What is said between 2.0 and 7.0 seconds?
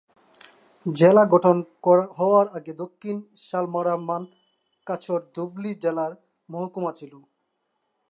হওয়ার আগে দক্ষিণ শালমারা-মানকাচর ধুবড়ী জেলার মহকুমা